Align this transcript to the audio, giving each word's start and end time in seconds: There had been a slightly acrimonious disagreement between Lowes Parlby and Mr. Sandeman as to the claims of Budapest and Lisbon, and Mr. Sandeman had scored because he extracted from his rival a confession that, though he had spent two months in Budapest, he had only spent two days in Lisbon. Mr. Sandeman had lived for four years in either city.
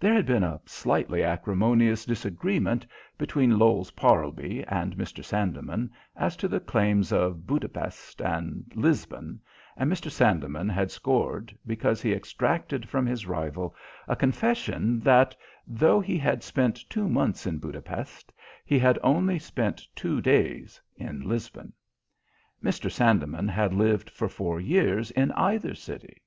There 0.00 0.14
had 0.14 0.24
been 0.24 0.42
a 0.42 0.58
slightly 0.64 1.22
acrimonious 1.22 2.06
disagreement 2.06 2.86
between 3.18 3.58
Lowes 3.58 3.90
Parlby 3.90 4.64
and 4.68 4.96
Mr. 4.96 5.22
Sandeman 5.22 5.90
as 6.16 6.34
to 6.36 6.48
the 6.48 6.60
claims 6.60 7.12
of 7.12 7.46
Budapest 7.46 8.22
and 8.22 8.72
Lisbon, 8.74 9.38
and 9.76 9.92
Mr. 9.92 10.10
Sandeman 10.10 10.70
had 10.70 10.90
scored 10.90 11.54
because 11.66 12.00
he 12.00 12.14
extracted 12.14 12.88
from 12.88 13.04
his 13.04 13.26
rival 13.26 13.76
a 14.08 14.16
confession 14.16 14.98
that, 15.00 15.36
though 15.66 16.00
he 16.00 16.16
had 16.16 16.42
spent 16.42 16.88
two 16.88 17.06
months 17.06 17.46
in 17.46 17.58
Budapest, 17.58 18.32
he 18.64 18.78
had 18.78 18.98
only 19.02 19.38
spent 19.38 19.86
two 19.94 20.22
days 20.22 20.80
in 20.96 21.20
Lisbon. 21.20 21.70
Mr. 22.64 22.90
Sandeman 22.90 23.46
had 23.48 23.74
lived 23.74 24.08
for 24.08 24.30
four 24.30 24.58
years 24.58 25.10
in 25.10 25.32
either 25.32 25.74
city. 25.74 26.22